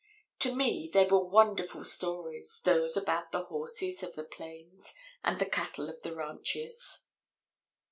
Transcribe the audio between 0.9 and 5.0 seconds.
they were wonderful stories, those about the horses of the plains